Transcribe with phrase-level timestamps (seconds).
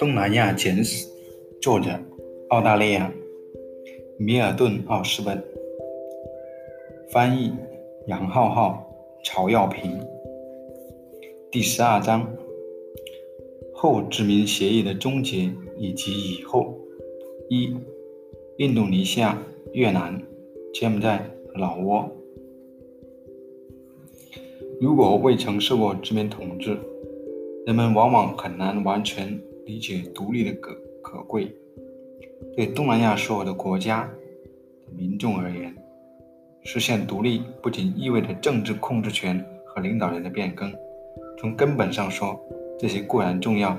[0.00, 1.06] 东南亚简史》，
[1.60, 1.90] 作者
[2.48, 3.12] 澳大利亚
[4.16, 5.44] 米尔顿·奥斯本，
[7.12, 7.52] 翻译
[8.06, 8.90] 杨浩浩、
[9.22, 10.00] 曹耀平。
[11.50, 12.26] 第十二章：
[13.74, 16.74] 后殖民协议的终结以及以后。
[17.50, 17.76] 一、
[18.56, 19.36] 印度尼西亚、
[19.74, 20.18] 越南、
[20.72, 22.10] 柬埔寨老挝。
[24.80, 26.78] 如果未曾受过殖民统治，
[27.66, 29.38] 人们往往很难完全。
[29.70, 31.54] 理解独立的可可贵，
[32.56, 34.02] 对东南亚所有的国家
[34.84, 35.72] 的民众而言，
[36.64, 40.74] 实现独立不仅意味着政治控制权和领导人的变更。
[41.38, 42.36] 从根本上说，
[42.80, 43.78] 这些固然重要，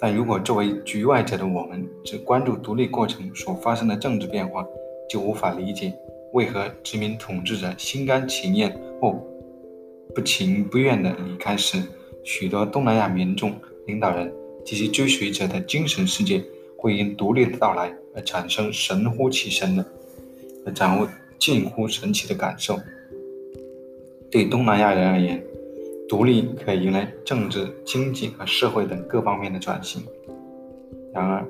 [0.00, 4.66] 但如果作为局外者的我们只关注独立过程所发生的政治变化，
[5.08, 5.94] 就无法理解
[6.32, 9.16] 为何殖民统治者心甘情愿或
[10.16, 11.80] 不情不愿地离开时，
[12.24, 13.54] 许多东南亚民众
[13.86, 14.34] 领导人。
[14.64, 16.42] 及其追随者的精神世界
[16.76, 19.84] 会因独立的到来而产生神乎其神的、
[20.66, 22.78] 而掌握近乎神奇的感受。
[24.30, 25.42] 对东南亚人而言，
[26.08, 30.02] 独立可以迎来政治、经济和社会等各方面的转型。
[31.12, 31.46] 然而，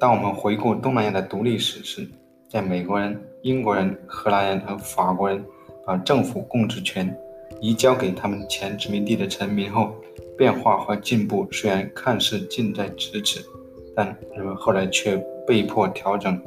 [0.00, 2.08] 当我们回顾东南亚的独立史时，
[2.48, 5.44] 在美国人、英国人、荷兰人和法国人
[5.84, 7.14] 把政府控制权
[7.60, 9.94] 移交给他们前殖民地的臣民后，
[10.36, 13.40] 变化和进步虽然看似近在咫尺，
[13.94, 16.40] 但人们后来却被迫调整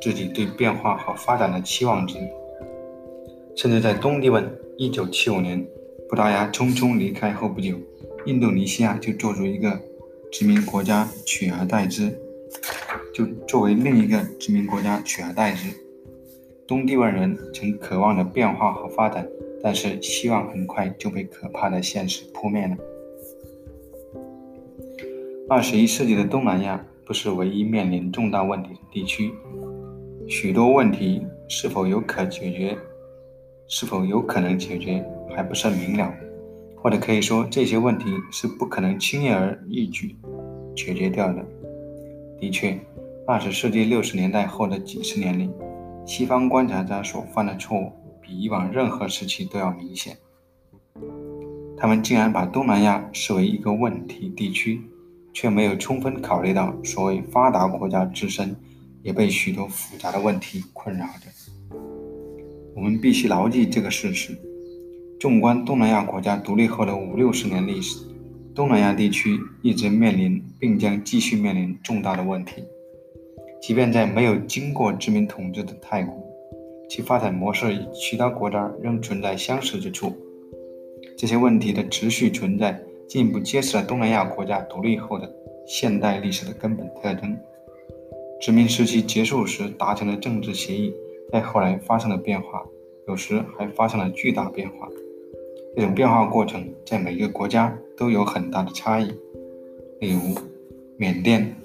[0.00, 2.18] 自己对变化和发展的期望值。
[3.56, 5.66] 甚至在东帝汶1975年
[6.08, 7.74] 葡萄牙匆匆离开后不久，
[8.26, 9.78] 印度尼西亚就做出一个
[10.32, 12.10] 殖民国家取而代之，
[13.12, 15.68] 就作为另一个殖民国家取而代之。
[16.66, 19.28] 东帝汶人曾渴望着变化和发展，
[19.62, 22.76] 但是希望很快就被可怕的现实扑灭了。
[25.50, 29.32] 二十一世纪的东南亚不是唯一面临重大问题的地区，
[30.28, 32.78] 许多问题是否有可解决，
[33.66, 36.14] 是否有可能解决还不甚明了，
[36.76, 40.14] 或者可以说这些问题是不可能轻而易举
[40.76, 41.44] 解决掉的。
[42.38, 42.78] 的确，
[43.26, 45.50] 二十世纪六十年代后的几十年里，
[46.06, 47.90] 西方观察家所犯的错误
[48.22, 50.16] 比以往任何时期都要明显，
[51.76, 54.80] 他们竟然把东南亚视为一个问题地区。
[55.32, 58.54] 却没有充分考虑到，所谓发达国家自身
[59.02, 61.76] 也被许多复杂的问题困扰着。
[62.74, 64.36] 我们必须牢记这个事实：
[65.18, 68.04] 纵观东南亚国家独立后的五六十年历史，
[68.54, 72.64] 东南亚地区一直面临并将继续面临重大的问题。
[73.60, 76.14] 即便在没有经过殖民统治的泰国，
[76.88, 80.16] 其发展模式与其他国家仍存在相似之处。
[81.18, 82.80] 这些问题的持续存在。
[83.10, 85.28] 进一步揭示了东南亚国家独立后的
[85.66, 87.36] 现代历史的根本特征：
[88.40, 90.94] 殖民时期结束时达成的政治协议，
[91.32, 92.64] 在后来发生了变化，
[93.08, 94.88] 有时还发生了巨大变化。
[95.74, 99.08] 这种变化过程在每个国家都有很大的差异。
[99.98, 100.40] 例如，
[100.96, 101.56] 缅甸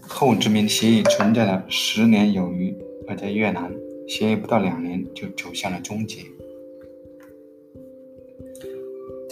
[0.00, 2.76] 后殖民协议存在了十年有余，
[3.06, 3.72] 而在越南，
[4.08, 6.22] 协议不到两年就走向了终结。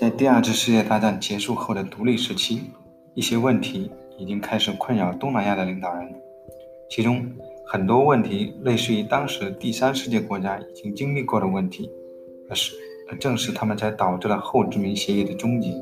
[0.03, 2.63] 在第二次世界大战结束后的独立时期，
[3.15, 6.13] 一些问题已经开始困扰东南亚的领导人，
[6.91, 7.25] 其中
[7.65, 11.89] 很多问题类似于当时第三世界国家已经经历过的问题，
[12.51, 12.75] 而是
[13.09, 15.73] 而正是他们才导致了后殖民协议的终结。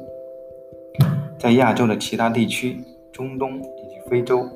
[1.39, 2.77] 在亚洲的其他地区、
[3.11, 4.47] 中东以及非洲，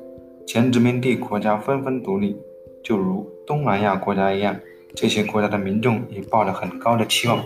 [0.45, 2.37] 前殖民地国家纷纷独立，
[2.83, 4.55] 就如东南亚国家一样，
[4.95, 7.43] 这些国家的民众也抱着很高的期望。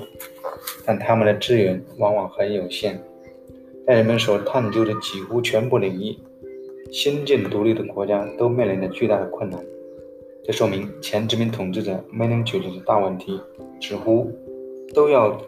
[0.85, 3.01] 但他们的资源往往很有限，
[3.87, 6.17] 在人们所探究的几乎全部领域，
[6.91, 9.59] 新晋独立的国家都面临着巨大的困难。
[10.43, 13.39] 这说明前殖民统治者没能解决的大问题，
[13.79, 14.31] 似乎
[14.93, 15.39] 都要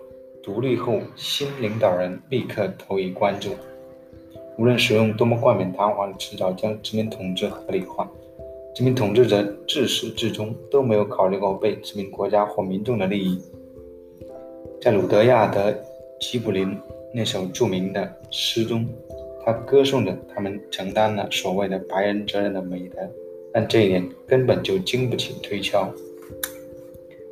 [0.44, 3.51] 独立后新领导人立刻投以关注。
[4.57, 8.07] 无论使用多么冠冕堂皇的辞藻将殖民统治合理化，
[8.73, 13.41] 殖民统治者自始至终都没有考虑过被殖民国家或民众的利益。
[14.81, 15.71] 在鲁德亚德·
[16.19, 16.77] 吉卜林
[17.13, 18.88] 那首著名的诗中，
[19.44, 22.97] 他歌颂着他们承担了所谓的“白人责任”的美德，
[23.53, 25.91] 但这一点根本就经不起推敲。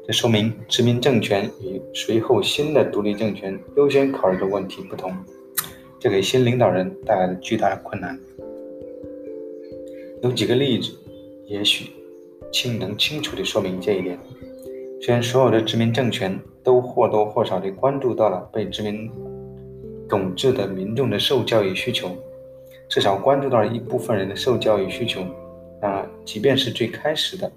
[0.05, 5.15] 这说明殖民政权与随后新的独立政权优先考虑的问题不同，
[5.99, 8.19] 这给新领导人带来了巨大的困难。
[10.21, 10.91] 有几个例子，
[11.49, 11.89] 也许
[12.51, 14.19] 清能清楚地说明这一点。
[15.01, 19.09] 虽然所有的殖民政权都或多或少地关注到了被殖民
[20.07, 22.11] 统治的民众的受教育需求，
[22.87, 25.21] 至少关注到了一部分人的受教育需求。
[25.81, 27.51] 然而，即便是最开始的、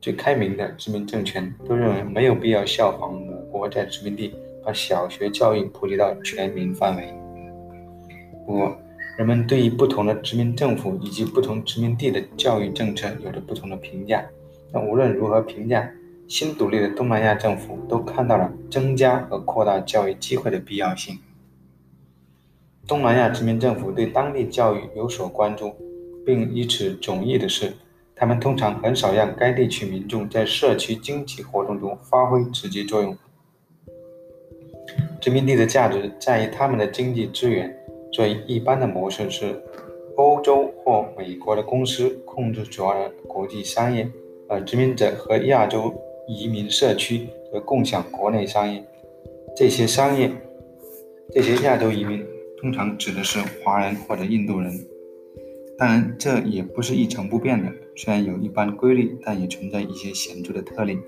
[0.00, 4.34] 最开明的殖民政权，都认为没有必要效仿母国在殖民地
[4.64, 7.14] 把小学教育普及到全民范围。
[8.44, 8.76] 不过，
[9.18, 14.24] 人们对于不同的殖民政府以及不同殖民地的教育政策有着不同的评价。
[14.72, 15.90] 但无论如何评价，
[16.26, 21.18] 新独立的东南亚政府都看到了增加和扩大教育机会的必要性。
[22.86, 25.74] 东南亚殖民政府对当地教育有所关注，
[26.24, 27.74] 并以此迥异的是，
[28.16, 33.14] 他们通常很少让该地区民众在社区经济活动中发挥直接作用。
[35.20, 37.78] 殖民地的价值在于他们的经济资源。
[38.12, 39.60] 最一般的模式是，
[40.16, 44.06] 欧洲或美国的公司控制主要的国际商业，
[44.48, 45.94] 而殖民者和亚洲
[46.28, 48.84] 移民社区则共享国内商业。
[49.56, 50.30] 这些商业，
[51.32, 52.22] 这些亚洲移民
[52.60, 54.70] 通常指的是华人或者印度人。
[55.78, 60.98] 当然，这也不是一成不变的，虽然有一般规律，但也存在一些显著的特例。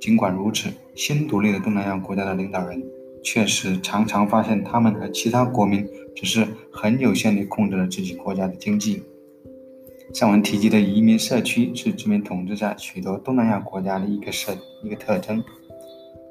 [0.00, 2.82] 尽管如此，新独立的东南亚国家的领导人。
[3.22, 9.02] 确实常常发现，他们和其他国民只是很有限地控制了自己国家的经济。
[10.12, 14.52] 上文提及的移民社区是殖民统治下许多东南亚国家的一个社
[14.82, 15.42] 一个特征。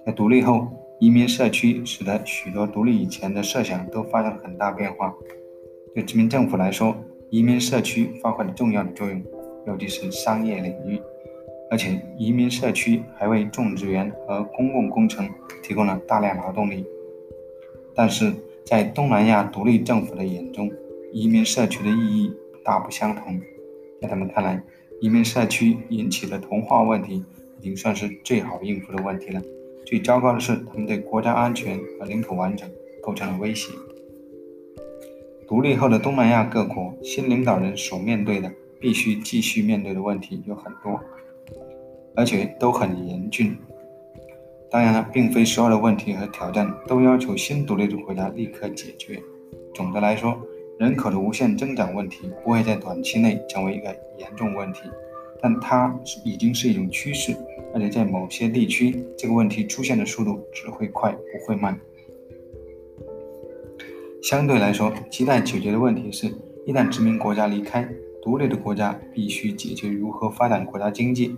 [0.05, 0.67] 在独立后，
[0.99, 5.13] 移民社区使得许多独立以前的设想都发生了很大变化。
[5.93, 6.95] 对殖民政府来说，
[7.29, 9.23] 移民社区发挥了重要的作用，
[9.65, 11.01] 尤其是商业领域。
[11.71, 15.29] 而且，移民社区还为种植园和公共工程
[15.63, 16.83] 提供了大量劳动力。
[17.95, 18.33] 但是
[18.69, 20.71] 在东南亚独立政府的眼中，
[21.11, 22.31] 移民社区的意义
[22.63, 23.41] 大不相同。
[23.99, 24.61] 在他们看来，
[25.01, 27.25] 移民社区引起的同化问题
[27.57, 29.41] 已经算是最好应付的问题了。
[29.87, 32.69] 最糟糕的是，他们对国家安全和领土完整
[33.01, 33.73] 构成了威胁。
[35.47, 41.01] 独立后的东南亚各国新领导人所面对的、必须继续面对的问题有很多。
[42.15, 43.57] 而且都很严峻。
[44.71, 49.19] 当然了，并非所有的问题和挑战都要求新独立的国家立刻解决。
[49.73, 50.39] 总的来说，
[50.77, 53.87] 人口的无限增长问题不会在短期内成为一个
[54.17, 54.81] 严重问题，
[55.41, 55.93] 但它
[56.23, 57.35] 已经是一种趋势，
[57.73, 61.79] 而且在某些地区，这个问题出现的速度只会快不会慢。
[64.21, 66.27] 相对来说，亟待解决的问题是：
[66.65, 67.89] 一旦殖民国家离开，
[68.21, 71.35] 独立的国家必须解决如何发展国家经济。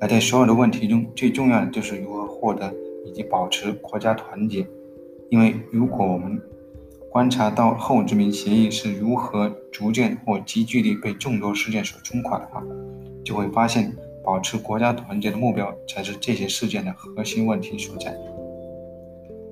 [0.00, 2.72] 而在所有的问题中，最重要的就是如何获得
[3.04, 4.66] 以及保持国家团结。
[5.28, 6.40] 因为如果我们
[7.10, 12.62] 观察到后殖民协议是如何逐渐或急剧地被众多事件所冲垮的话，
[13.24, 13.94] 就会发现
[14.24, 18.16] 保持国家团结的目标才是这些事件的核心问题所在。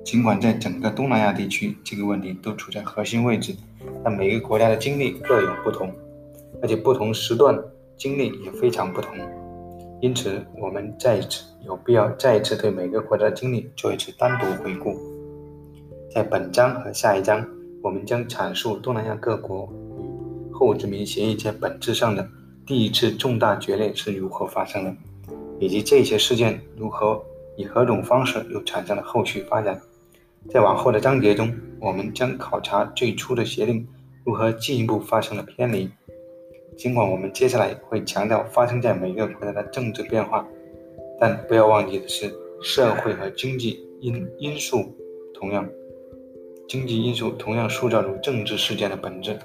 [0.03, 3.53] 尽管在整个东南亚地区这个问题都处在核心位置，
[4.03, 5.91] 但每个国家的经历各有不同，
[6.61, 7.57] 而且不同时段
[7.95, 9.13] 经历也非常不同。
[10.01, 14.95] 因此，我们再一次有必要再一次对每个国家的经历做一次单独回顾。
[16.09, 17.45] 在本章和下一章，
[17.83, 19.67] 我们将阐述东南亚各国
[19.99, 22.25] 与后殖民协议在本质上的
[22.65, 24.95] 第一次重大决裂是如何发生的，
[25.59, 27.21] 以及这些事件如何
[27.57, 29.79] 以何种方式又产生了后续发展。
[30.49, 33.85] 在往后的章节中，我们将考察最初的协定
[34.23, 35.89] 如何进一步发生了偏离。
[36.79, 40.47] 尽管我们接下来会强调发生在每个国家的政治变化，
[41.19, 44.85] 但不要忘记的是，社会和经济因因素
[45.33, 45.67] 同样，
[46.69, 49.37] 经济因素同样塑造出政治事件的本质。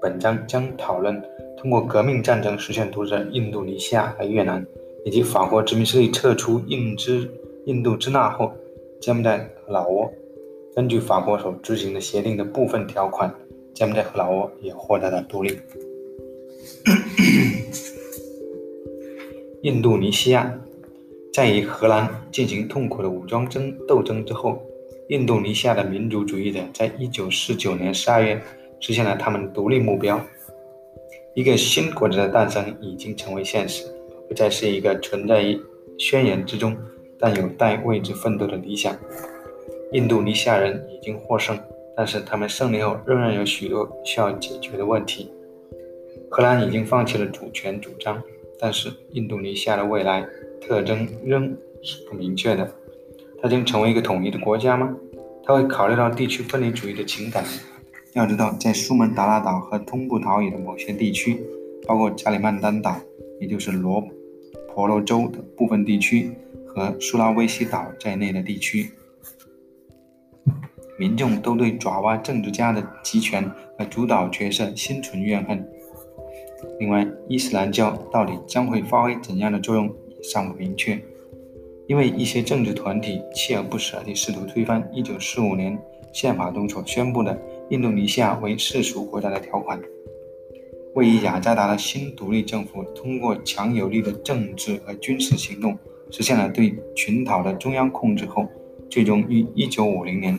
[0.00, 1.22] 本章将讨论
[1.56, 4.66] 通过革命战争实现独立的印度尼西亚和越南，
[5.04, 7.30] 以及法国殖民势力撤出印支
[7.66, 8.50] 印度支那后，
[9.00, 10.10] 柬埔寨和老挝
[10.74, 13.32] 根据法国所执行的协定的部分条款，
[13.72, 15.56] 柬埔寨和老挝也获得了独立。
[19.62, 20.58] 印度尼西亚
[21.32, 24.60] 在与荷兰进行痛苦的武装争斗争之后，
[25.08, 28.42] 印度尼西亚的民族主义者在1949年12月
[28.80, 30.20] 实现了他们独立目标。
[31.34, 33.84] 一个新国家的诞生已经成为现实，
[34.28, 35.58] 不再是一个存在于
[35.96, 36.76] 宣言之中
[37.18, 38.94] 但有待为之奋斗的理想。
[39.92, 41.58] 印度尼西亚人已经获胜，
[41.96, 45.30] 但是他们胜利后仍然有许多需要解决的问题。
[46.34, 48.22] 荷兰已经放弃了主权主张，
[48.58, 50.26] 但是印度尼西亚的未来
[50.62, 52.74] 特征仍是不明确的。
[53.42, 54.96] 它将成为一个统一的国家吗？
[55.44, 57.44] 它会考虑到地区分离主义的情感。
[58.14, 61.38] 要知道，在苏门答腊岛和东部岛屿的某些地区，
[61.86, 62.98] 包括加里曼丹岛，
[63.38, 64.02] 也就是罗
[64.74, 66.30] 婆罗洲的部分地区
[66.66, 68.90] 和苏拉威西岛在内的地区，
[70.98, 75.62] 民众都对爪哇政治家的集权和主导角色心存怨恨。
[76.78, 80.98] 另外，伊斯兰教到底将会发挥怎样的作用尚不明确，
[81.86, 85.78] 因为一些政治团体锲而不舍地试图推翻1945年
[86.12, 87.38] 宪法中所宣布的
[87.70, 89.80] 印度尼西亚为世俗国家的条款。
[90.94, 95.78] 位于雅加达的新独立政府通过强有力的政治和军事行动，
[96.10, 98.46] 实现了对群岛的中央控制后，
[98.90, 100.38] 最终于1950年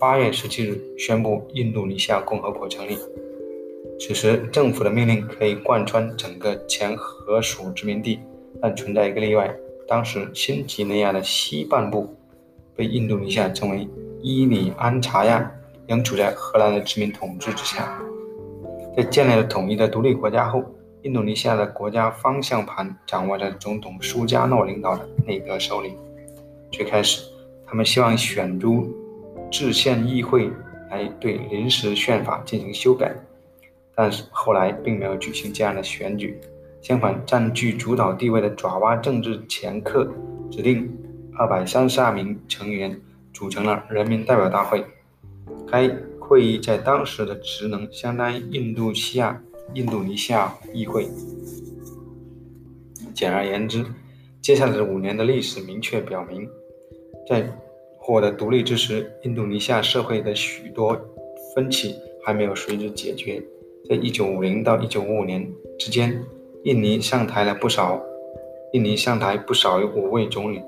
[0.00, 2.98] 8月17日宣布印度尼西亚共和国成立。
[3.98, 8.18] 此时，政府的命令可以贯穿整个前荷属殖民地，
[8.60, 9.54] 但存在一个例外：
[9.86, 12.14] 当时新几内亚的西半部
[12.74, 13.88] 被印度尼西亚称为
[14.20, 15.50] 伊里安查亚，
[15.86, 17.98] 仍处在荷兰的殖民统治之下。
[18.96, 20.62] 在建立了统一的独立国家后，
[21.02, 25.92] 印度尼西亚的国家方向盘掌握在总统苏加诺领导的内阁手里。
[26.70, 27.22] 最开始，
[27.66, 28.92] 他们希望选出
[29.50, 30.50] 制宪议会
[30.90, 33.14] 来对临时宪法进行修改，
[33.96, 36.38] 但是后来并没有举行这样的选举。
[36.82, 40.12] 相反，占据主导地位的爪哇政治掮客
[40.50, 40.90] 指定
[41.36, 43.00] 二百三十二名成员，
[43.32, 44.84] 组成了人民代表大会。
[45.66, 45.88] 该
[46.20, 51.08] 会议在当时的职能相当于印度西亚、印度尼西亚议会。
[53.14, 53.84] 简而言之，
[54.42, 56.46] 接下来的五年的历史明确表明，
[57.26, 57.50] 在
[57.96, 61.00] 获得独立之时，印度尼西亚社会的许多
[61.54, 63.42] 分歧还没有随之解决。
[63.88, 65.46] 在一九五零到一九五五年
[65.78, 66.24] 之间，
[66.64, 68.00] 印尼上台了不少，
[68.72, 70.60] 印尼上台不少于五位总理。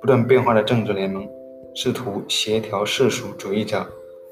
[0.00, 1.28] 不断变化的政治联盟
[1.74, 3.86] 试图协调世俗主义者。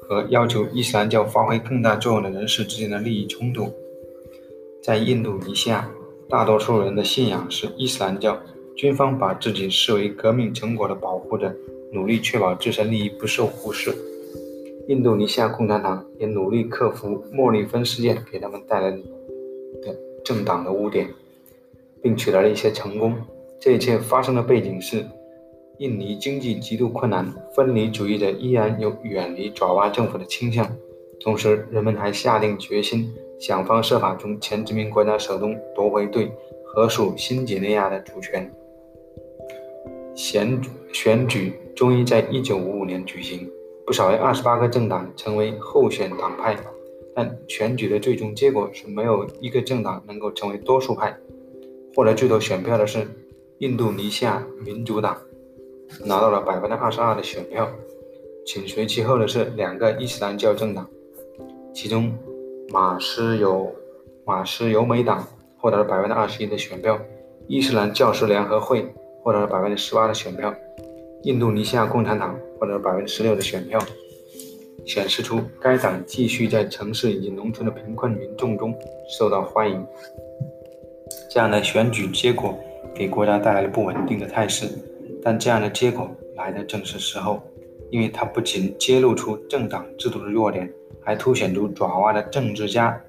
[0.09, 3.69] 和要求伊斯兰教发挥更大作用的人士之间的利益冲突，
[4.81, 5.91] 在印度尼西亚，
[6.29, 8.41] 大多数人的信仰是伊斯兰教，
[8.73, 11.53] 军方把自己视为革命成果的保护者，
[11.91, 13.93] 努力确保自身利益不受忽视。
[14.87, 21.07] 印度尼西亚共产党也努力克服莫里芬事件给他们带来的政党的污点，
[22.01, 23.15] 并取得了一些成功。
[23.59, 25.05] 这一切发生的背景是。
[25.79, 30.67] 印尼经济极度困难，分离主义者依然有远离爪哇政府的倾向。
[31.19, 36.31] 同时，人们还下定决心想方设法从前殖民国家手中夺回对
[36.65, 38.51] 荷属新几内亚的主权。
[40.15, 40.59] 选
[40.91, 43.47] 选举终于在1955年举行，
[43.87, 46.57] 不少于28个政党成为候选党派，
[47.15, 51.17] 但选举的最终结果是没有一个政党能够成为多数派。
[51.95, 53.07] 获得最多选票的是
[53.59, 55.17] 印度尼西亚民主党。
[56.03, 57.65] 拿到了百分之二十二的选票，
[58.45, 60.85] 紧随其后的是两个伊斯兰教政党，
[61.73, 62.13] 其中
[62.73, 63.73] 马斯尤
[64.25, 65.25] 马斯尤美党
[65.57, 66.99] 获得了百分之二十一的选票，
[67.47, 70.53] 伊斯兰教师联合会获得了百分之十八的选票，
[71.23, 73.79] 印度尼西亚共产党获得百分之十六的选票，
[74.85, 78.73] 显示出该党继续在城市以及农村的贫困民众中
[79.17, 79.85] 受到欢迎。
[81.29, 82.57] 这样的选举结果
[82.93, 84.67] 给国家带来了不稳定的态势。
[85.23, 87.41] 但这样的结果来的正是时候，
[87.89, 90.71] 因为它不仅揭露出政党制度的弱点，
[91.03, 93.01] 还凸显出爪哇的政治家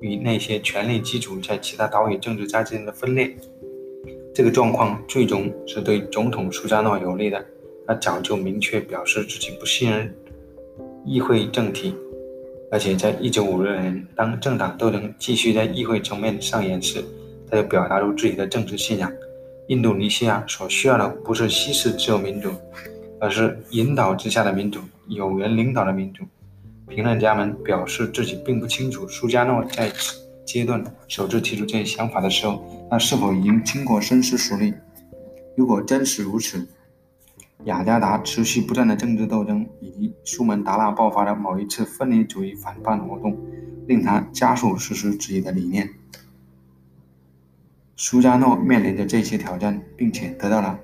[0.00, 3.36] 与那些权力基础在其他岛屿政治家之间的分裂。
[4.34, 7.44] 这个状况最终是对总统苏加诺有利的。
[7.88, 10.14] 他早就明确表示自己不信任
[11.06, 11.94] 议会政体，
[12.70, 17.02] 而且在1956年，当政党斗争继续在议会层面上演时，
[17.50, 19.10] 他就表达出自己的政治信仰。
[19.68, 22.50] 印度尼西亚所需要的不是西式自由民主，
[23.18, 26.24] 而是引导之下的民主，有人领导的民主。
[26.88, 30.16] 评论家们表示自己并不清楚苏加诺在此
[30.46, 34.74] 阶段首次提出这些想法的时候，他是否已经经过深思熟虑。
[35.56, 36.66] 如果真是如此，
[37.64, 43.36] 雅加达持续不断的政治斗争以及苏门答腊爆发的某一次分离主义反叛活动，
[43.86, 45.90] 令他加速实施自己的理念。
[47.96, 50.78] 苏加诺面临着这些挑战，并且得到了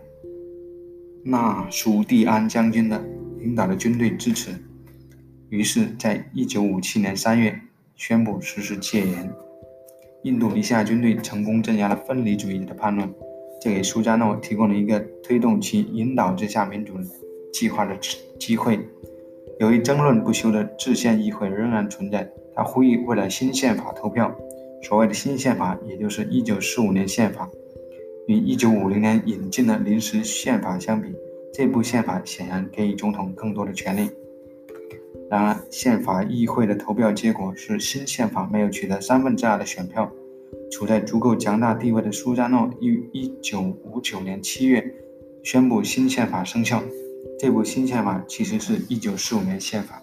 [1.24, 3.02] 纳苏蒂安将军的
[3.38, 4.50] 领导的军队支持，
[5.48, 7.60] 于是，在1957年3月
[7.94, 9.32] 宣布实施戒严。
[10.24, 13.08] 印度尼西亚军队成功镇压了分离主义的叛乱，
[13.64, 16.92] 这给苏加诺提供了一个推动其引导之下民主
[17.50, 17.96] 计划的
[18.38, 18.78] 机会。
[19.58, 24.30] 由于争论不休的制宪议会仍然存在，他呼吁为了新宪法投票。
[24.82, 27.48] 所谓的新宪法，也就是1945年宪法，
[28.26, 31.08] 与1950年引进的临时宪法相比，
[31.50, 34.10] 这部宪法显然给予总统更多的权利。
[35.30, 40.12] 然而，宪法议会的投票结果是新宪法没有取得三分之二的选票。
[40.70, 44.94] 处在足够强大地位的苏加诺于1959年7月
[45.42, 46.82] 宣布新宪法生效，
[47.38, 50.02] 这部新宪法其实是一九四五年宪法，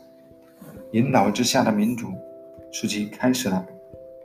[0.92, 2.08] 引导之下的民主
[2.72, 3.66] 时期开始了，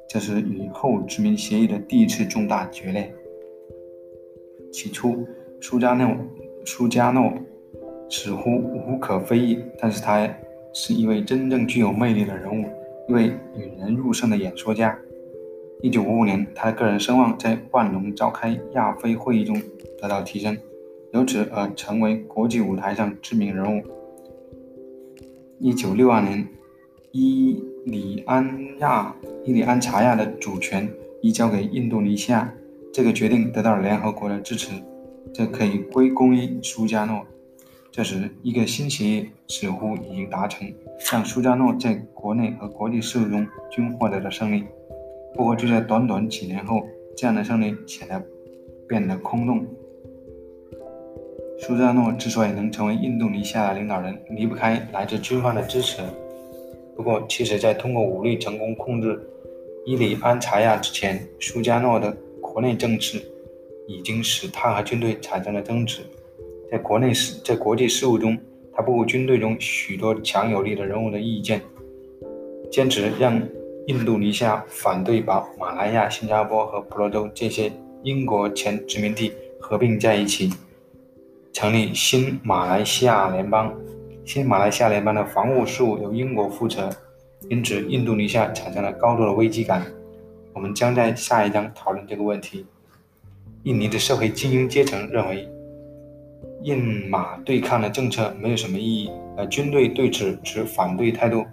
[0.09, 3.13] 这是与后殖民协议的第一次重大决裂。
[4.73, 5.27] 起初，
[5.61, 6.17] 苏加诺
[6.65, 7.33] 苏加诺
[8.11, 10.29] 似乎无可非议，但是他
[10.73, 12.67] 是一位真正具有魅力的人物，
[13.09, 14.97] 一位引人入胜的演说家。
[15.83, 19.61] 一九五五年，他的个人声望在万隆召开亚非会议中
[20.01, 20.57] 得到提升，
[21.13, 23.83] 由此而成为国际舞台上知名人物。
[25.59, 26.47] 一九六二年，
[27.13, 29.15] 伊里安亚
[29.45, 30.89] 伊里安查亚的主权
[31.21, 32.53] 移交给印度尼西亚，
[32.93, 34.73] 这个决定得到了联合国的支持，
[35.33, 37.25] 这可以归功于苏加诺。
[37.93, 40.71] 这时，一个新协议似乎已经达成，
[41.13, 44.65] 让苏加诺在国内和国际事务中均获得了胜利。
[45.37, 46.83] 不过，就在短短几年后，
[47.15, 48.21] 这样的胜利显得
[48.89, 49.67] 变得空洞。
[51.59, 56.01] 苏加诺之所以能成为印度尼西亚领导人，离不开来自军方的支持。
[56.97, 59.21] 不过，其实，在通过武力成功控制
[59.85, 63.23] 伊里安查亚之前，苏加诺的国内政治
[63.87, 66.01] 已经使他和军队产生了争执。
[66.71, 68.39] 在国内事，在国际事务中，
[68.73, 71.61] 他不顾军队中许多强有力的人物的意见，
[72.71, 73.39] 坚持让。
[73.87, 77.71] 印度尼西亚反对把马来亚、新加坡和婆罗洲这些
[78.03, 80.51] 英国前殖民地合并在一起，
[81.53, 83.73] 成立新马来西亚联邦。
[84.25, 86.91] 新马来西亚联邦的防务事务由英国负责，
[87.49, 89.87] 因此印度尼西亚产生了高度的危机感。
[90.53, 92.67] 我们将在下一章讨论这个问题。
[93.63, 95.49] 印尼的社会精英阶层认为，
[96.63, 101.45] 印马对抗的政策没有什么意义，而军队对此持反对态度。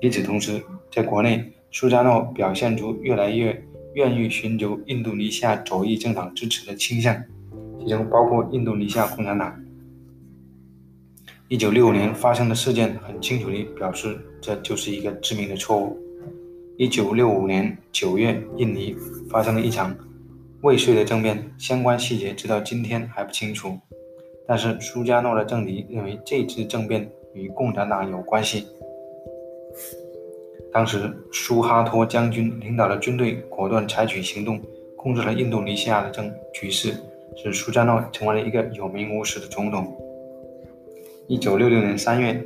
[0.00, 7.22] 与此同时，在国内，苏加诺表现出越来越愿意寻求印度尼西亚左翼政党支持的倾向，
[7.78, 9.58] 其中包括印度尼西亚共产党。
[11.48, 15.98] 一九六五年发生的事件很清楚地表示，这就是一个致命的错误。
[16.76, 18.96] 一九六五年九月，印尼
[19.28, 19.94] 发生了一场
[20.62, 23.78] 未遂的政变，相关细节直到今天还不清楚。
[24.46, 28.66] 但是苏加诺的政敌认为这次政变与共产党有关系。
[30.72, 34.60] 当时，苏哈托将军领导的军队果断采取行动，
[34.96, 36.94] 控制了印度尼西亚的政局势，
[37.36, 39.96] 使苏加诺成为了一个有名无实的总统。
[41.26, 42.44] 一九六六年三月，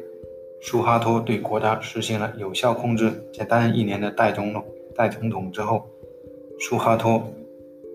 [0.63, 3.13] 苏哈托对国家实行了有效控制。
[3.33, 5.87] 在担任一年的代总统代总统之后，
[6.61, 7.31] 苏哈托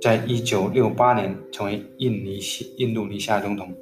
[0.02, 3.74] 在一九六八年成为印尼西印度尼西亚总统，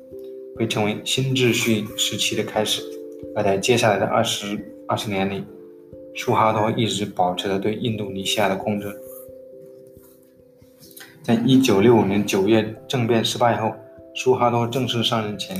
[0.58, 2.82] 被称为新秩序时期的开始。
[3.36, 4.58] 而在接下来的二十
[4.88, 5.44] 二十年里，
[6.18, 8.92] 苏哈托一直保持着对印度尼西亚的控制。
[11.22, 13.72] 在一九六五年九月政变失败后，
[14.16, 15.56] 苏哈托正式上任前，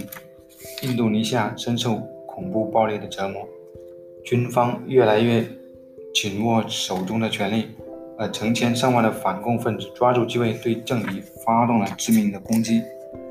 [0.82, 3.48] 印度尼西亚深受恐怖暴力的折磨，
[4.26, 5.46] 军方越来越
[6.12, 7.68] 紧握手中的权力，
[8.18, 12.82] 而成千上万的反共分子抓住机会对政敌发动了致命的攻击，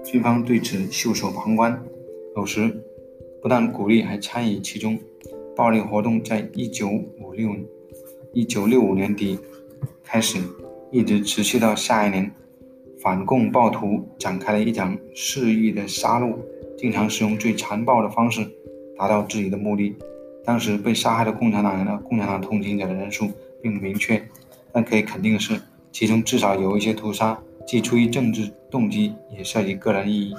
[0.04, 1.82] 军方对此袖手旁观，
[2.36, 2.72] 有时
[3.42, 4.96] 不但鼓励，还参与其中。
[5.56, 6.86] 暴力活动在一九
[7.18, 7.56] 五六、
[8.34, 9.38] 一九六五年底
[10.04, 10.38] 开始，
[10.90, 12.30] 一直持续到下一年。
[13.00, 16.34] 反共暴徒展开了一场肆意的杀戮，
[16.76, 18.46] 经常使用最残暴的方式
[18.98, 19.94] 达到自己的目的。
[20.44, 23.30] 当时被杀害的共产党人的共产党同情者的人数
[23.62, 24.20] 并不明确，
[24.72, 25.58] 但可以肯定的是，
[25.90, 30.34] 其中至少有一些屠杀既出于政治动机，也涉及个人意义。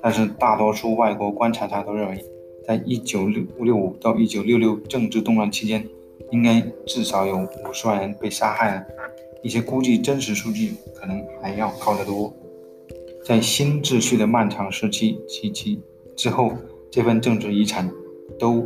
[0.00, 2.24] 但是，大多数外国观察家都认为。
[2.70, 5.84] 在一九六六五到一九六六政治动乱期间，
[6.30, 8.86] 应该至少有五十万人被杀害了。
[9.42, 12.32] 一些估计真实数据可能还要高得多。
[13.24, 15.82] 在新秩序的漫长时期及其
[16.14, 16.52] 之后，
[16.92, 17.90] 这份政治遗产
[18.38, 18.64] 都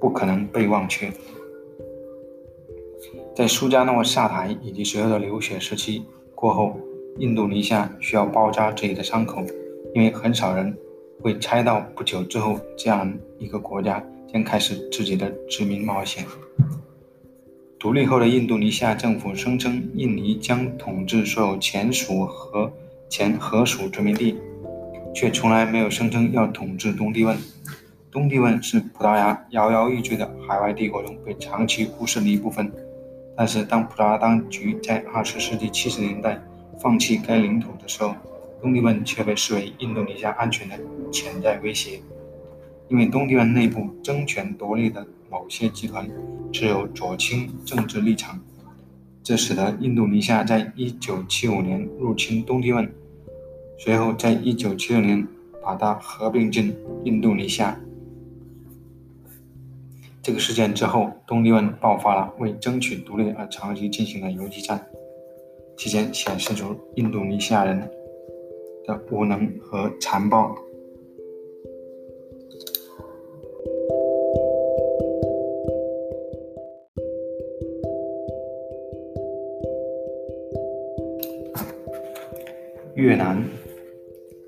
[0.00, 1.12] 不可能被忘却。
[3.36, 6.74] 在苏加诺下台以及随后的流血时期过后，
[7.18, 9.44] 印度尼西亚需要包扎自己的伤口，
[9.94, 10.74] 因为很少人。
[11.22, 16.26] 会猜到不久之后，这样一个国家将开始自己的殖民冒险。
[17.78, 22.70] 独立后的印度尼西亚政府声称，印尼将统治所有前属和
[23.08, 24.36] 前荷属殖民地，
[25.14, 27.36] 却从来没有声称要统治东帝汶。
[28.10, 32.70] 东帝汶是葡萄牙摇摇欲坠的海外帝国中被长期忽视的一部分。
[33.36, 36.40] 但是，当葡萄牙当局在20世纪70年代
[36.78, 38.14] 放弃该领土的时候，
[38.60, 40.78] 东帝汶却被视为印度尼西亚安全的
[41.12, 42.00] 潜在威胁，
[42.88, 46.08] 因为东帝汶内部争权夺利的某些集团
[46.52, 48.40] 持有左倾政治立场，
[49.22, 52.90] 这使得印度尼西亚在1975年入侵东帝汶，
[53.78, 55.28] 随后在1976年
[55.62, 57.78] 把它合并进印度尼西亚。
[60.22, 64.84] 这个事件之后，东帝汶爆发了为争取独立而长期进行的游击战，
[65.76, 67.90] 期间显示出印度尼西亚人
[68.86, 70.54] 的无能和残暴。
[83.02, 83.42] 越南，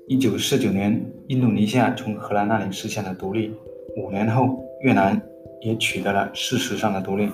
[0.07, 3.53] 一九四九年，印度尼西亚从荷兰那里实现了独立。
[3.97, 5.21] 五年后，越南
[5.59, 7.29] 也取得了事实上的独立，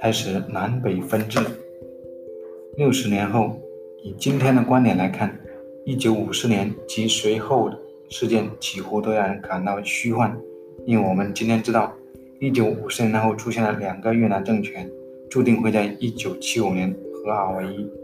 [0.00, 1.38] 开始南北分治。
[2.78, 3.60] 六十年后，
[4.02, 5.38] 以今天的观点来看，
[5.84, 10.34] 一九五四年及随后的事件几乎都让人感到虚幻，
[10.86, 11.94] 因为我们今天知道，
[12.40, 14.90] 一九五四年后出现了两个越南政权，
[15.28, 17.99] 注定会在一九七五年合二为一。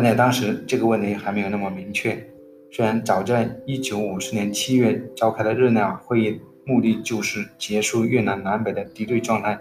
[0.00, 2.16] 但在当时，这个问题还没有那么明确。
[2.70, 9.58] 虽然早在1954年7月召开的日内瓦会议，目的就是结束越南南北的敌对状态，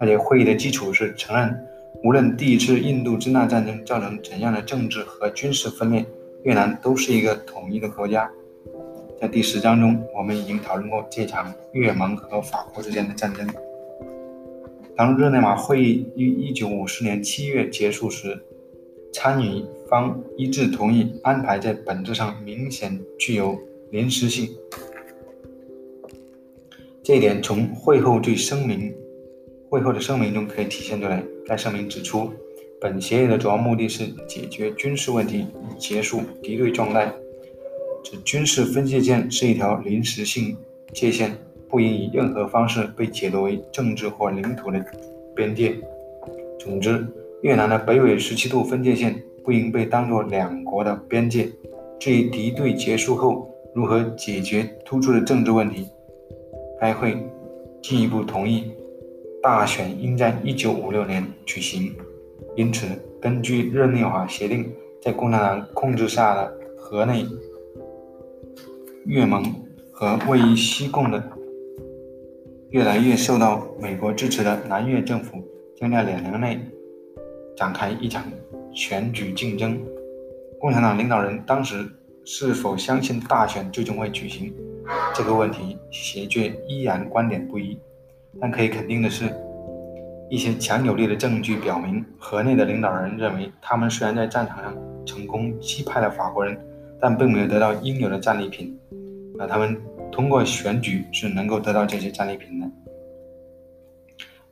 [0.00, 1.56] 而且会议的基础是承认，
[2.02, 6.04] 无论第一次印度支那战争造成怎样的政治和军事分裂，
[6.42, 8.28] 越南都是一个统一的国家。
[9.20, 13.46] 在第十章中，我们已经讨论过这场越盟和法国之间的战争。
[14.96, 18.36] 当日内瓦会议于1954年7月结束时，
[19.12, 23.58] 参与方一致同意安排，在本质上明显具有
[23.90, 24.48] 临时性。
[27.02, 28.94] 这一点从会后对声明、
[29.68, 31.24] 会后的声明中可以体现出来。
[31.46, 32.30] 该声明指出，
[32.80, 37.12] 本协议的主要目的是解决军事问题，以结束敌对状态。
[38.04, 40.56] 指军事分界线是一条临时性
[40.92, 41.36] 界限，
[41.68, 44.84] 不应以任何方式被解读为政治或领土的
[45.34, 45.76] 边界。
[46.60, 47.04] 总之。
[47.42, 51.48] 越南的北纬十七度分界线不应被当作两国的边界。
[51.98, 55.86] 至于敌对结束后如何解决突出的政治问题，
[56.80, 57.16] 该会
[57.82, 58.70] 进一步同意
[59.42, 61.94] 大选应在一九五六年举行。
[62.56, 62.86] 因此，
[63.20, 67.26] 根据日内瓦协定，在共产党控制下的河内、
[69.06, 69.42] 越盟
[69.92, 71.22] 和位于西贡的
[72.70, 75.36] 越来越受到美国支持的南越政府，
[75.76, 76.58] 将在两年内。
[77.60, 78.24] 展开一场
[78.72, 79.78] 选举竞争。
[80.58, 81.86] 共产党领导人当时
[82.24, 84.50] 是否相信大选最终会举行
[85.14, 87.78] 这个问题，学界依然观点不一。
[88.40, 89.30] 但可以肯定的是，
[90.30, 96.58] 一些强有力的证据表明，河内的领导人认为，他们虽然在战场上成功击败了法国人，
[96.98, 98.74] 但并没有得到应有的战利品。
[99.38, 99.78] 而他们
[100.10, 102.66] 通过选举是能够得到这些战利品的。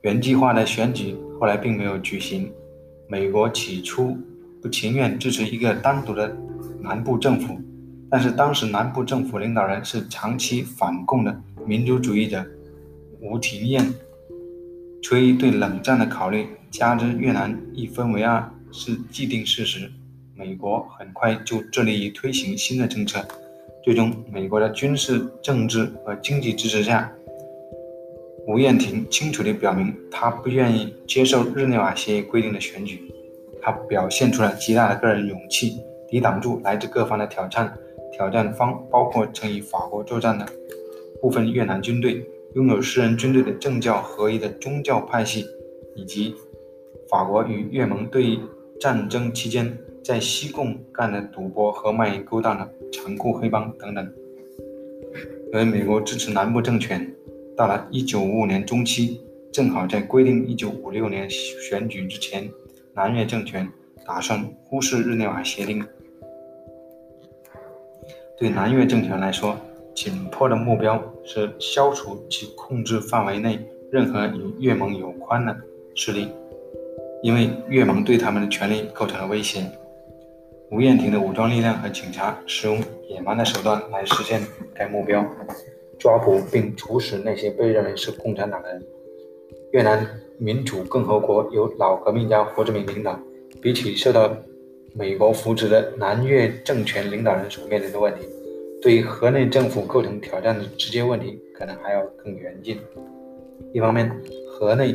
[0.02, 2.52] 原计划的选举后来并没有举行。
[3.10, 4.18] 美国起初
[4.60, 6.36] 不情愿支持一个单独的
[6.82, 7.58] 南部政府，
[8.10, 12.44] 但是当时南部政府领导人是长期反共的民族主义者
[13.20, 13.82] 吴廷艳。
[15.00, 19.90] 出于对冷战的考虑，加之越南一分为二是既定事实，
[20.34, 23.26] 美国很快就致力于推行新的政策。
[23.82, 27.10] 最终，美国的军事、政治和经济支持下，
[28.48, 32.98] 吴彦廷清楚地表明，他不愿意接受日内瓦协议规定的选举。
[33.60, 35.76] 他表现出了极大的个人勇气，
[36.08, 37.70] 抵挡住来自各方的挑战。
[38.10, 40.46] 挑战方包括曾与法国作战的
[41.20, 45.44] 部分越南军队、拥有私人军队的政教合一的宗教派系，
[45.94, 46.34] 以及
[47.10, 48.40] 法国与越盟对
[48.80, 54.10] 战争期间在西贡干的赌博和卖淫勾当的残酷黑帮等等。
[55.52, 57.14] 而美国支持南部政权。
[57.58, 59.20] 到了1955年中期，
[59.52, 62.48] 正好在规定1956年选举之前，
[62.94, 63.68] 南越政权
[64.06, 65.84] 打算忽视日内瓦协定。
[68.38, 69.58] 对南越政权来说，
[69.92, 73.58] 紧迫的目标是消除其控制范围内
[73.90, 75.56] 任何与越盟有关的
[75.96, 76.28] 势力，
[77.24, 79.68] 因为越盟对他们的权利构成了威胁。
[80.70, 84.42] 吴彦廷的武装力量和警察使用野蛮的手段来实现
[84.72, 85.26] 该目标。
[85.98, 88.82] 抓捕并处死那些被认为是共产党的人。
[89.72, 90.06] 越南
[90.38, 93.18] 民主共和国由老革命家胡志明领导。
[93.60, 94.36] 比起受到
[94.94, 98.20] 美国扶持的南越政权领导人所面临的问题，
[98.80, 102.78] 对于河内政府构成挑战的直接问题可能还要更严峻。
[103.72, 104.08] 一方面，
[104.48, 104.94] 河内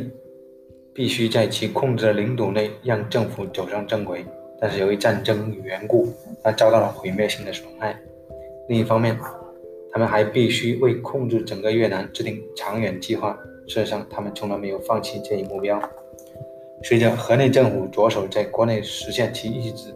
[0.94, 4.24] 必须在其控制的领土内让政府走上正轨，
[4.58, 6.08] 但是由于战争缘故，
[6.42, 7.94] 它遭到了毁灭性的损害。
[8.68, 9.14] 另一方面，
[9.94, 13.38] 他们还必须为控制整个越南制定长远计划。
[13.68, 15.80] 事实上，他们从来没有放弃这一目标。
[16.82, 19.94] 随着河内政府着手在国内实现其意志，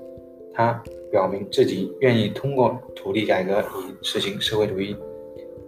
[0.55, 0.81] 他
[1.11, 4.97] 表明自己愿意通过土地改革以实行社会主义，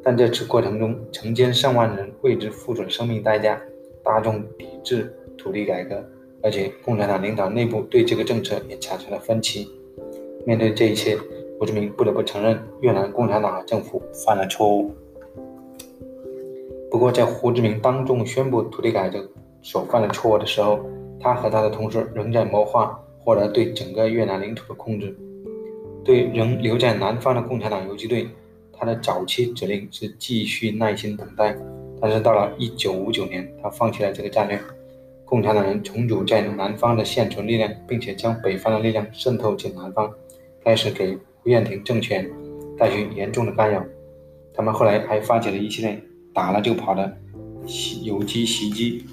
[0.00, 3.60] 但这次过程中成千上万人为之付出生命代价，
[4.04, 6.08] 大众抵制土地改革，
[6.40, 9.68] 而且共产党领导内部对这个政策也产生了分歧。
[10.46, 11.18] 面对这一切，
[11.60, 14.94] 胡志明不得不承认越南共产党政府犯了错误。
[16.90, 20.80] 不过，在胡志明当众宣布土地改革所犯的错误的时候，
[21.20, 25.14] 他和他的同事仍在谋划获得对整个越南领土的控制。
[26.02, 28.26] 对仍留在南方的共产党游击队，
[28.72, 31.54] 他的早期指令是继续耐心等待。
[32.00, 34.58] 但是到了1959年，他放弃了这个战略。
[35.26, 40.10] 共产党人重组在南方的现存力量，并且将北方的力量渗透进南方，
[40.64, 42.28] 开始给胡彦廷政权
[42.78, 43.82] 带去严重的干扰。
[44.54, 46.02] 他们后来还发起了一系列
[46.34, 47.16] 打了就跑的
[48.02, 49.06] 游击袭击。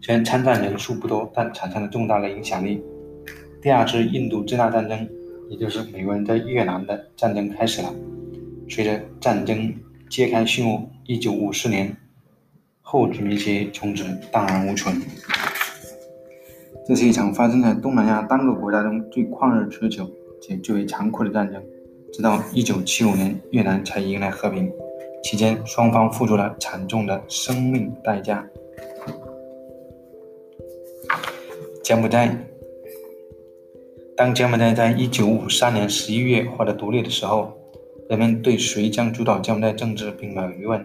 [0.00, 2.82] 虽然参战人数不多，但产生了重大的影响力。
[3.62, 5.08] 第二次印度支那战争，
[5.48, 7.94] 也就是美国人在越南的战争开始了。
[8.68, 9.72] 随着战争
[10.10, 11.96] 揭开序幕，1954年
[12.82, 15.00] 后殖民协议从此荡然无存。
[16.86, 20.10] 这是一场发生在东南亚单个国家中最旷日持久
[20.46, 21.62] 且最为残酷的战争。
[22.12, 24.70] 直到1975年，越南才迎来和平，
[25.22, 28.46] 期间双方付出了惨重的生命代价。
[31.82, 32.36] 柬埔寨，
[34.14, 37.52] 当柬埔寨在一九五三年十一月获得独立的时候，
[38.10, 40.84] 人们对谁将主导柬埔寨政治并没有疑问。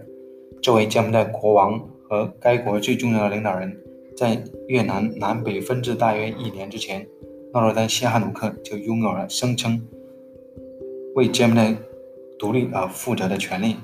[0.62, 3.78] 作为柬埔寨国王和该国最重要的领导人，
[4.15, 7.06] 在越南南北分治大约一年之前，
[7.54, 9.82] 诺若丹·西哈努克就拥有了声称
[11.16, 11.76] 为柬埔寨
[12.38, 13.76] 独立而负责的权利。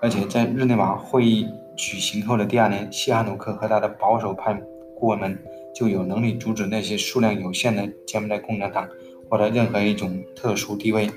[0.00, 4.60] 而且在日内瓦会议举行后的第二年，西哈努克和他的保守派
[4.98, 5.38] 顾问们。
[5.74, 8.88] 就有能力阻止那些数量有限的柬埔寨共产党
[9.28, 11.10] 获得任何一种特殊地位，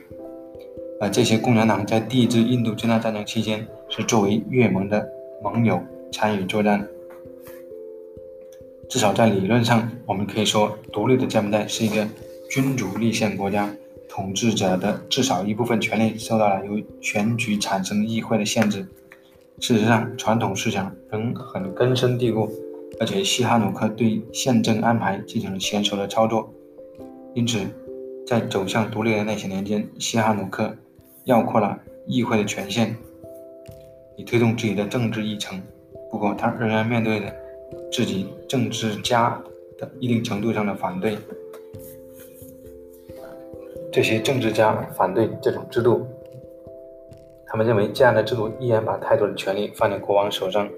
[1.00, 5.08] 而这些共产党在第一次印度支那战争期间是作为越盟的
[5.44, 5.80] 盟友
[6.12, 6.88] 参与作战。
[8.90, 12.08] 至少在理论上，我们可以说，独立的柬埔寨是一个
[12.50, 13.70] 君主立宪国家，
[14.08, 18.88] 统治者的至少一部分权力受到了由选举产生议会的限制。
[19.60, 22.50] 事实上，传统思想仍很根深蒂固。
[23.00, 26.52] 而且西哈努克对宪政安排进行了娴熟的操作，
[27.36, 27.60] 因此，
[28.26, 30.76] 在走向独立的那些年间，西哈努克
[31.26, 32.96] 要扩了议会的权限，
[34.16, 35.62] 以推动自己的政治议程。
[36.10, 37.26] 不过，他仍然面对着
[37.92, 39.42] 自己政治家
[39.78, 41.18] 的一定程度上的反对。
[43.92, 46.06] 这些政治家反对这种制度，
[47.48, 50.70] 他们认为这样的制度依然把太多的权力放在国王手上。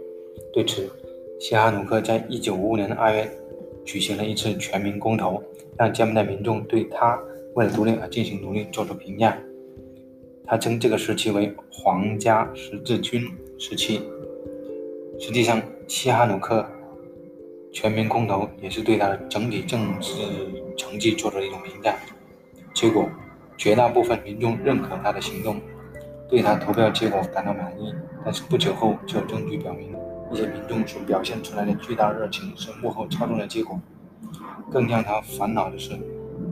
[0.54, 0.90] 对此，
[1.40, 3.30] 西哈努克在1955年的2月
[3.84, 5.44] 举行了一次全民公投，
[5.78, 7.20] 让柬埔寨民众对他
[7.56, 9.38] 为了独立而进行努力做出评价。
[10.46, 13.22] 他称这个时期为“皇家十字军
[13.58, 14.02] 时期”。
[15.20, 16.66] 实际上，西哈努克
[17.72, 20.12] 全民公投也是对他的整体政治
[20.78, 21.96] 成绩做出了一种评价。
[22.74, 23.08] 结果，
[23.58, 25.60] 绝大部分民众认可他的行动，
[26.30, 27.94] 对他投票结果感到满意。
[28.24, 29.96] 但是不久后，就有证据表明。
[30.32, 33.80] 一些民众所表现出来的巨大热情是幕后操纵的结果。
[34.72, 35.98] 更让他烦恼的是，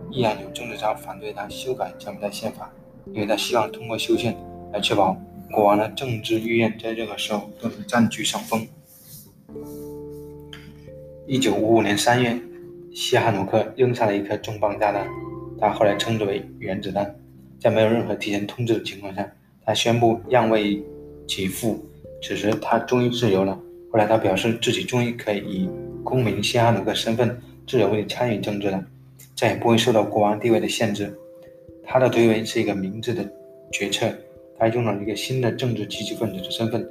[0.09, 2.71] 依然有政治家反对他修改柬埔寨宪法，
[3.13, 4.35] 因为他希望通过修宪
[4.73, 5.15] 来确保
[5.51, 8.67] 国王的政治意愿在任何时候都能占据上风。
[11.29, 12.39] 一九五五年三月，
[12.93, 15.05] 西哈努克扔下了一颗重磅炸弹，
[15.59, 17.13] 他后来称之为“原子弹”。
[17.59, 19.29] 在没有任何提前通知的情况下，
[19.65, 20.81] 他宣布让位
[21.27, 21.85] 给付。
[22.23, 23.59] 此时，他终于自由了。
[23.91, 25.69] 后来，他表示自己终于可以以
[26.01, 27.37] 公民西哈努克身份
[27.67, 28.81] 自由地参与政治了，
[29.35, 31.13] 再也不会受到国王地位的限制。
[31.83, 33.29] 他的推文是一个明智的
[33.69, 34.09] 决策。
[34.57, 36.87] 他用了一个新的政治积极分子的身份，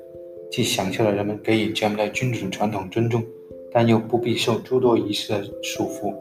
[0.50, 3.24] 既享受了人们给予柬埔寨君主的传统尊重，
[3.72, 6.14] 但又不必受诸多仪式的束缚，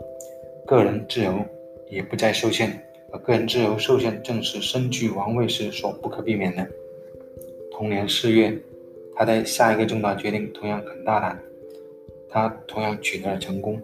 [0.66, 1.44] 个人自由
[1.90, 2.82] 也不再受限。
[3.12, 6.68] 而个人自由受限，正是身居王位时所不可避免的。
[7.72, 8.58] 同年四月。
[9.18, 11.40] 他在下一个重大决定同样很大胆，
[12.28, 13.82] 他同样取得了成功。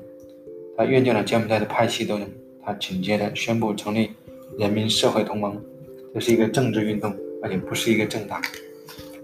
[0.75, 2.29] 他厌倦了柬埔寨的派系斗争，
[2.61, 4.09] 他紧接着宣布成立
[4.59, 5.57] 人民社会同盟，
[6.13, 8.41] 这是一个政治运动，而且不是一个政党。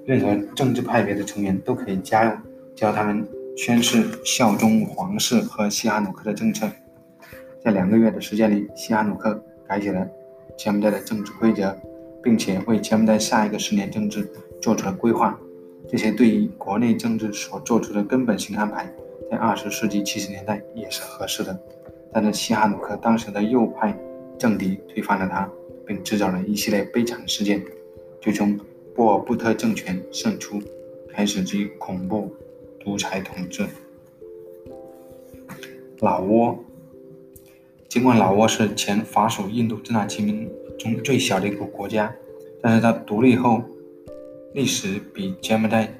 [0.06, 2.38] 任何政治派别的成员都可以加入，
[2.73, 6.70] 只要他们宣誓效忠皇室和西哈努克的政策。
[7.60, 10.08] 在两个月的时间里，西哈努克改写了
[10.56, 11.76] 柬埔寨的政治规则，
[12.22, 14.30] 并且为柬埔寨下一个十年政治
[14.62, 15.36] 做出了规划。
[15.89, 18.88] 这些对于国内政治所做出的根本性安排，
[19.32, 21.60] 在二十世纪七十年代也是合适的，
[22.13, 23.98] 但是西哈努克当时的右派
[24.38, 25.50] 政敌推翻了他，
[25.84, 27.60] 并制造了一系列悲惨事件，
[28.22, 28.56] 最终
[28.93, 30.62] 波尔布特政权胜出，
[31.12, 32.32] 开始其恐怖
[32.88, 33.67] 独裁统治。
[36.00, 36.58] 老挝，
[37.89, 42.15] 尽管老挝是前法属印度支那齐民中最小的一个国家，
[42.62, 43.62] 但是它独立后，
[44.54, 45.93] 历史比柬埔寨，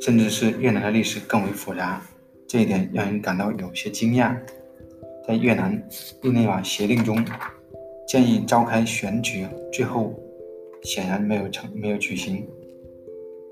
[0.00, 2.00] 甚至是越南的历史更为复杂，
[2.46, 4.36] 这一点让人感到有些惊讶。
[5.26, 5.82] 在越南
[6.22, 7.18] 日内瓦协定中，
[8.06, 10.14] 建议召开选举，最后
[10.84, 12.46] 显然没有成，没有举行。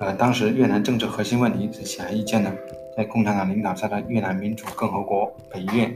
[0.01, 2.51] 呃，当时越南政治核心问题是显而易见的。
[2.97, 5.91] 在共产党领导下的越南民主共和国北越，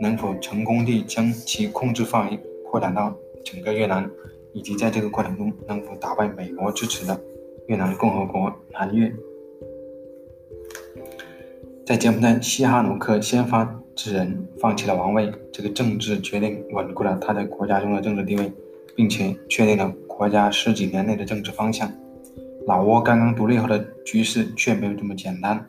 [0.00, 4.08] 能否成功地将其控制范围扩展到整个越南，
[4.52, 7.18] 以及在这个过程中能否打败美国支持的
[7.66, 9.12] 越南共和国南越？
[11.84, 13.64] 在柬埔寨，西哈努克先发
[13.96, 18.52] 制人，放弃了王位，这个政治决定稳固了他在国家中的政治地位，
[18.94, 21.90] 并且确定了国家十几年内的政治方向。
[22.68, 25.66] 老挝刚刚独立后的局势却没有这么简单。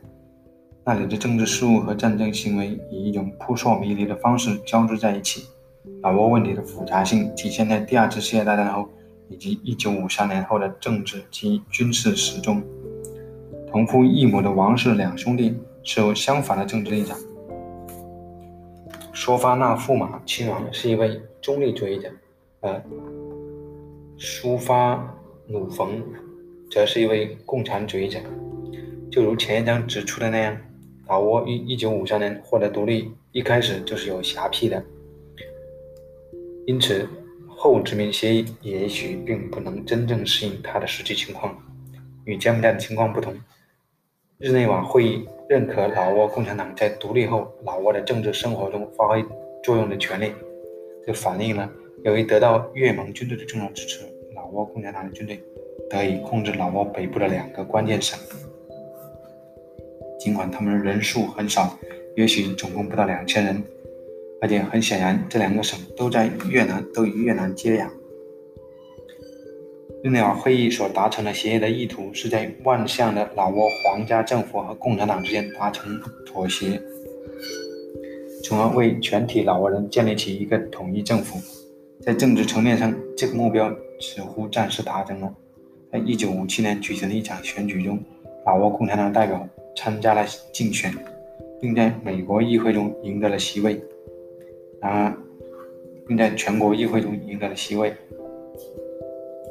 [0.83, 5.47] 那里的政治事务和战争行为以一种扑朔迷离的方式交织在一起。
[6.01, 8.89] 老挝问题的复杂性体现在第二次世界大战后
[9.29, 12.61] 以及1953年后的政治及军事史中。
[13.71, 17.17] 同父异母的王氏两兄弟持有相反的政治立场。
[19.13, 22.11] 说发那驸马亲王是一位中立主义者，
[22.59, 22.83] 而
[24.17, 25.01] 苏发
[25.47, 26.03] 努冯
[26.69, 28.19] 则是一位共产主义者。
[29.11, 30.57] 就如前一章指出的那样。
[31.07, 34.85] 老挝于一九五三年获得独立，一开始就是有狭僻的，
[36.67, 37.09] 因此
[37.47, 41.57] 后殖民协议也许并不能真正适应它的实际情况。
[42.25, 43.33] 与柬埔寨的情况不同，
[44.37, 49.25] 日内瓦会议认可老挝共产党在独立后老挝的政治生活中发挥
[49.63, 50.31] 作用的权利，
[51.07, 51.67] 这反映了
[52.03, 54.01] 由于得到越盟军队的重要支持，
[54.35, 55.43] 老挝共产党的军队
[55.89, 58.17] 得以控制老挝北部的两个关键省。
[60.19, 61.77] 尽管他们人数很少，
[62.15, 63.63] 也许总共不到两千人，
[64.41, 67.87] 而且很显然，这两个省都在越南，都与越南接壤。
[70.03, 76.81] 日内瓦会议所达成的协议的意图是在万象的老挝皇家政府和共产党之间达成妥协，
[78.43, 81.37] 从而为全体老挝人建立起一个统一政府。
[82.01, 85.33] 在政治层面上，这个目标似乎暂时达成了。
[85.91, 87.99] 在一九五七年举行的一场选举中，
[88.45, 89.47] 老挝共产党代表。
[89.75, 90.91] 参加了竞选，
[91.61, 93.79] 并在美国议会中赢得了席位。
[94.81, 95.17] 然而，
[96.05, 97.93] 并在全国议会中赢得了席位。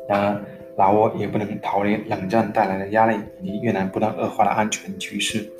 [0.06, 0.44] 然而，
[0.76, 5.50] 老挝也不能逃离冷战带来的压力以及越南不断恶化的安全局势。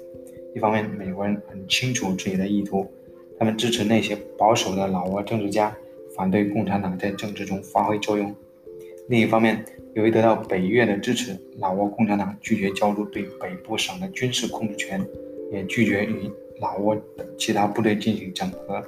[0.55, 2.87] 一方面，美国人很清楚自己的意图，
[3.39, 5.75] 他们支持那些保守的老挝政治家，
[6.15, 8.35] 反对共产党在政治中发挥作用。
[9.09, 15.03] 另一方面，由于得到北越的支持，老挝共产党拒绝交出对北部省的军事控制权，
[15.51, 18.85] 也拒绝与老挝的其他部队进行整合。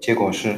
[0.00, 0.54] 结果是，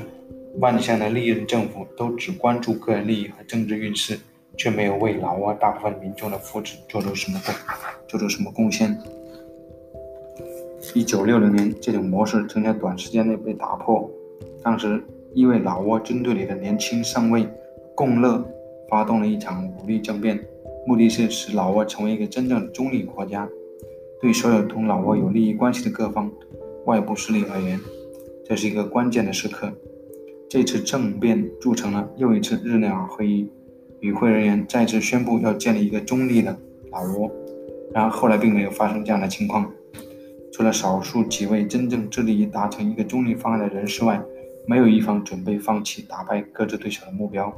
[0.60, 4.16] 万象的历任政府都只关注个人利益和政治运势，
[4.56, 7.52] 却没有为老挝大部分民众的福祉做出什么贡
[8.06, 8.96] 做出什么贡献。
[10.94, 14.08] 一九六零年，这种模式曾在短时间内被打破。
[14.62, 15.02] 当时，
[15.34, 17.48] 一位老挝军队里的年轻上尉
[17.92, 18.48] 贡勒。
[18.88, 20.38] 发动了一场武力政变，
[20.86, 23.48] 目的是使老挝成为一个真正的中立国家。
[24.20, 26.30] 对所有同老挝有利益关系的各方、
[26.86, 27.78] 外部势力而言，
[28.44, 29.70] 这是一个关键的时刻。
[30.48, 33.48] 这次政变铸成了又一次日内瓦会议，
[34.00, 36.56] 与会人员再次宣布要建立一个中立的
[36.90, 37.30] 老挝。
[37.92, 39.70] 然而后来并没有发生这样的情况。
[40.52, 44.18] 除了少数几位真正致力于达成一个中立方案的人士外，
[44.66, 47.54] 没有一方准备放弃打败各自对手的目标。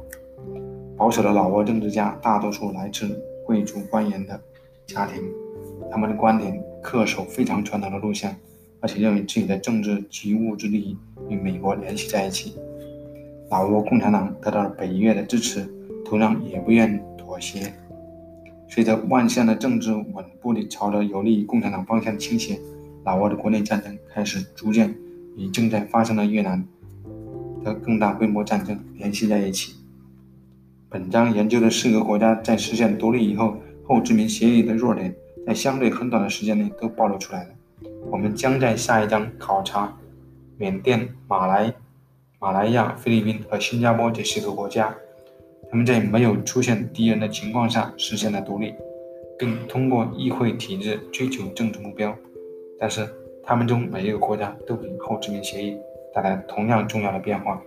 [0.99, 3.07] 保守的老挝政治家大多数来自
[3.45, 4.37] 贵族官员的
[4.85, 5.23] 家庭，
[5.89, 8.35] 他们的观点恪守非常传统的路线，
[8.81, 10.97] 而且认为自己的政治及物质利益
[11.29, 12.57] 与美国联系在一起。
[13.49, 15.65] 老挝共产党得到了北越的支持，
[16.03, 17.73] 同样也不愿妥协。
[18.67, 22.59] 随着万象的政治稳步地朝着有利于共产党方向倾斜，
[23.05, 24.93] 老挝的国内战争开始逐渐
[25.37, 26.61] 与正在发生的越南
[27.63, 29.78] 的更大规模战争联系在一起。
[30.91, 35.13] 本章研究的四个国家在实现独立以后，后殖民协议的弱点，
[35.45, 37.49] 在相对很短的时间内都暴露出来了。
[38.09, 39.95] 我们将在下一章考察
[40.57, 41.71] 缅甸、马来、
[42.39, 44.95] 马来亚、菲律宾和新加坡这四个国家，
[45.69, 48.73] 他们在没有出现敌人的情况下实现了独立，
[49.37, 52.15] 并通过议会体制追求政治目标。
[52.79, 53.07] 但是，
[53.43, 55.77] 他们中每一个国家都给后殖民协议
[56.15, 57.61] 带来同样重要的变化。